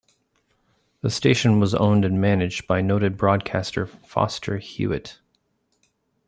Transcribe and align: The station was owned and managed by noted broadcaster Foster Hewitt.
The 1.01 1.11
station 1.11 1.59
was 1.59 1.75
owned 1.75 2.05
and 2.05 2.19
managed 2.19 2.65
by 2.65 2.81
noted 2.81 3.17
broadcaster 3.17 3.85
Foster 3.85 4.57
Hewitt. 4.57 5.19